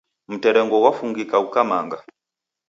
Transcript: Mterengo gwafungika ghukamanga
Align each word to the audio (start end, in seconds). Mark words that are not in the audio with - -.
Mterengo 0.31 0.75
gwafungika 0.81 1.35
ghukamanga 1.43 1.97